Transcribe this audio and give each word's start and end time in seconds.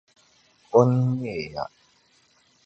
O 0.77 0.81
nini 0.89 1.21
neeya. 1.21 1.63